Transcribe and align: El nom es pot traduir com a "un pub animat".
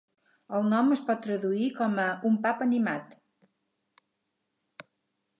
El 0.59 0.63
nom 0.69 0.87
es 0.93 1.01
pot 1.09 1.19
traduir 1.25 1.67
com 1.79 1.99
a 2.03 2.05
"un 2.29 2.39
pub 2.45 2.63
animat". 2.67 3.13